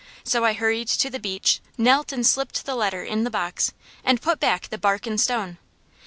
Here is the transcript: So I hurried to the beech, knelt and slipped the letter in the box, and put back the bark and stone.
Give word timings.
So 0.23 0.43
I 0.43 0.53
hurried 0.53 0.87
to 0.87 1.11
the 1.11 1.19
beech, 1.19 1.59
knelt 1.77 2.11
and 2.11 2.25
slipped 2.25 2.65
the 2.65 2.73
letter 2.73 3.03
in 3.03 3.23
the 3.23 3.29
box, 3.29 3.71
and 4.03 4.19
put 4.19 4.39
back 4.39 4.69
the 4.69 4.79
bark 4.79 5.05
and 5.05 5.21
stone. 5.21 5.59